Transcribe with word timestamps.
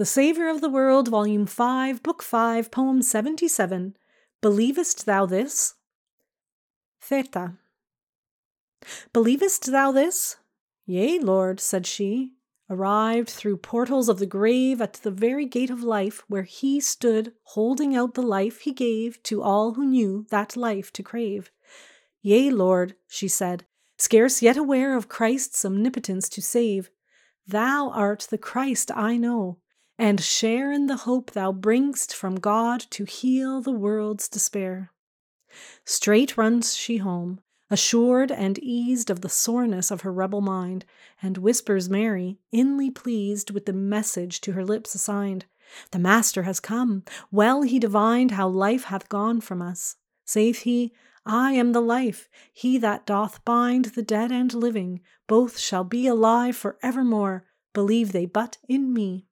The 0.00 0.06
Saviour 0.06 0.48
of 0.48 0.62
the 0.62 0.70
World, 0.70 1.08
Volume 1.08 1.44
5, 1.44 2.02
Book 2.02 2.22
5, 2.22 2.70
Poem 2.70 3.02
77. 3.02 3.98
Believest 4.40 5.04
thou 5.04 5.26
this? 5.26 5.74
Theta. 7.02 7.58
Believest 9.12 9.70
thou 9.70 9.92
this? 9.92 10.36
Yea, 10.86 11.18
Lord, 11.18 11.60
said 11.60 11.86
she, 11.86 12.32
arrived 12.70 13.28
through 13.28 13.58
portals 13.58 14.08
of 14.08 14.18
the 14.18 14.24
grave 14.24 14.80
at 14.80 14.94
the 14.94 15.10
very 15.10 15.44
gate 15.44 15.68
of 15.68 15.82
life, 15.82 16.24
where 16.28 16.44
he 16.44 16.80
stood 16.80 17.34
holding 17.42 17.94
out 17.94 18.14
the 18.14 18.22
life 18.22 18.60
he 18.60 18.72
gave 18.72 19.22
to 19.24 19.42
all 19.42 19.74
who 19.74 19.84
knew 19.84 20.24
that 20.30 20.56
life 20.56 20.90
to 20.94 21.02
crave. 21.02 21.50
Yea, 22.22 22.50
Lord, 22.50 22.94
she 23.06 23.28
said, 23.28 23.66
scarce 23.98 24.40
yet 24.40 24.56
aware 24.56 24.96
of 24.96 25.10
Christ's 25.10 25.62
omnipotence 25.62 26.30
to 26.30 26.40
save. 26.40 26.88
Thou 27.46 27.90
art 27.90 28.28
the 28.30 28.38
Christ 28.38 28.90
I 28.96 29.18
know, 29.18 29.58
and 30.00 30.18
share 30.18 30.72
in 30.72 30.86
the 30.86 30.96
hope 30.96 31.32
thou 31.32 31.52
bringst 31.52 32.14
from 32.14 32.36
God 32.36 32.80
to 32.88 33.04
heal 33.04 33.60
the 33.60 33.70
world's 33.70 34.30
despair. 34.30 34.92
Straight 35.84 36.38
runs 36.38 36.74
she 36.74 36.96
home, 36.96 37.40
assured 37.68 38.32
and 38.32 38.58
eased 38.60 39.10
of 39.10 39.20
the 39.20 39.28
soreness 39.28 39.90
of 39.90 40.00
her 40.00 40.10
rebel 40.10 40.40
mind, 40.40 40.86
and 41.20 41.36
whispers 41.36 41.90
Mary, 41.90 42.38
inly 42.50 42.90
pleased 42.90 43.50
with 43.50 43.66
the 43.66 43.74
message 43.74 44.40
to 44.40 44.52
her 44.52 44.64
lips 44.64 44.94
assigned. 44.94 45.44
The 45.90 45.98
Master 45.98 46.44
has 46.44 46.60
come. 46.60 47.04
Well 47.30 47.60
he 47.60 47.78
divined 47.78 48.30
how 48.30 48.48
life 48.48 48.84
hath 48.84 49.10
gone 49.10 49.42
from 49.42 49.60
us. 49.60 49.96
Saith 50.24 50.60
he, 50.60 50.94
I 51.26 51.52
am 51.52 51.72
the 51.72 51.82
life. 51.82 52.26
He 52.54 52.78
that 52.78 53.04
doth 53.04 53.44
bind 53.44 53.84
the 53.84 54.02
dead 54.02 54.32
and 54.32 54.54
living, 54.54 55.02
both 55.26 55.58
shall 55.58 55.84
be 55.84 56.06
alive 56.06 56.56
for 56.56 56.78
evermore, 56.82 57.44
believe 57.74 58.12
they 58.12 58.24
but 58.24 58.56
in 58.66 58.94
me. 58.94 59.26